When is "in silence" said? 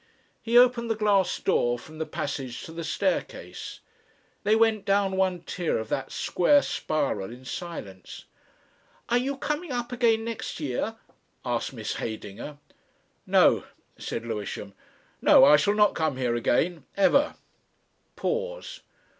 7.31-8.25